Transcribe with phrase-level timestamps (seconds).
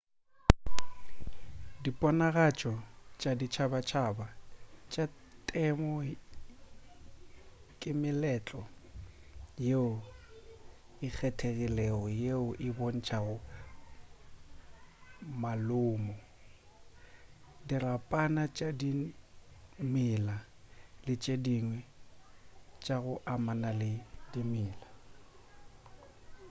[1.83, 2.73] diponagatšo
[3.19, 4.27] tša ditšhabatšhaba
[4.91, 5.05] tša
[5.49, 5.91] temo
[7.79, 8.61] ke meletlo
[9.67, 9.89] yeo
[11.05, 13.37] e kgethegilego yeo e bontšago
[15.41, 16.15] malomo
[17.67, 20.37] dirapana tša dimela
[21.05, 21.79] le tše dingwe
[22.83, 23.91] tša go amana le
[24.31, 24.87] dimela